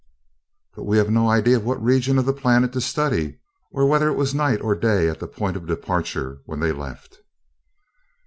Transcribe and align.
"But 0.73 0.85
we 0.85 0.97
have 0.97 1.11
no 1.11 1.29
idea 1.29 1.57
of 1.57 1.63
what 1.63 1.79
region 1.79 2.17
of 2.17 2.25
the 2.25 2.33
planet 2.33 2.73
to 2.73 2.81
study, 2.81 3.37
or 3.69 3.85
whether 3.87 4.09
it 4.09 4.15
was 4.15 4.33
night 4.33 4.59
or 4.59 4.73
day 4.73 5.07
at 5.07 5.19
the 5.19 5.27
point 5.27 5.55
of 5.55 5.67
departure 5.67 6.41
when 6.45 6.59
they 6.59 6.71
left." 6.71 7.21